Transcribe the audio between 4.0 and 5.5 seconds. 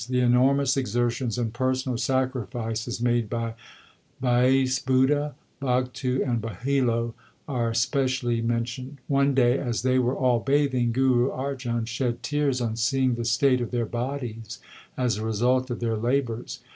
Bhais Budha,